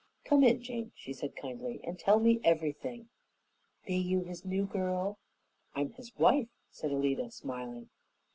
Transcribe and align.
"Come 0.25 0.43
in, 0.43 0.63
Jane," 0.63 0.91
she 0.95 1.13
said 1.13 1.35
kindly, 1.35 1.79
"and 1.83 1.99
tell 1.99 2.19
me 2.19 2.41
everything." 2.43 3.09
"Be 3.85 3.97
you 3.97 4.23
his 4.23 4.43
new 4.43 4.65
girl?" 4.65 5.19
"I'm 5.75 5.91
his 5.93 6.11
wife," 6.17 6.47
said 6.71 6.91
Alida, 6.91 7.29
smiling. 7.29 7.87